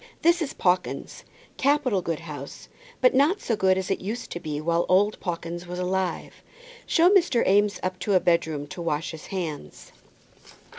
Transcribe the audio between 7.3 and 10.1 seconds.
Eames up into a bedroom to wash his hands."